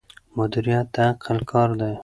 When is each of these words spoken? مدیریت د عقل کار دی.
مدیریت 0.37 0.87
د 0.95 0.97
عقل 1.09 1.37
کار 1.51 1.69
دی. 1.79 1.93